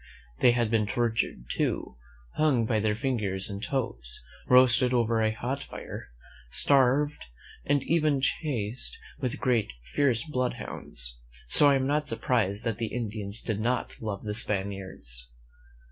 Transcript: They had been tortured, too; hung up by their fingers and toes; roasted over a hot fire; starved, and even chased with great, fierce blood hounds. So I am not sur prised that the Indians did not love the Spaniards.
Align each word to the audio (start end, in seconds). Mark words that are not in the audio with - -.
They 0.39 0.53
had 0.53 0.71
been 0.71 0.87
tortured, 0.87 1.45
too; 1.51 1.95
hung 2.33 2.63
up 2.63 2.67
by 2.67 2.79
their 2.79 2.95
fingers 2.95 3.51
and 3.51 3.61
toes; 3.61 4.19
roasted 4.47 4.95
over 4.95 5.21
a 5.21 5.29
hot 5.31 5.61
fire; 5.61 6.07
starved, 6.49 7.25
and 7.65 7.83
even 7.83 8.19
chased 8.19 8.97
with 9.19 9.39
great, 9.39 9.67
fierce 9.83 10.23
blood 10.23 10.53
hounds. 10.53 11.19
So 11.49 11.69
I 11.69 11.75
am 11.75 11.85
not 11.85 12.07
sur 12.09 12.17
prised 12.17 12.63
that 12.63 12.79
the 12.79 12.87
Indians 12.87 13.41
did 13.41 13.59
not 13.59 13.95
love 14.01 14.23
the 14.23 14.33
Spaniards. 14.33 15.27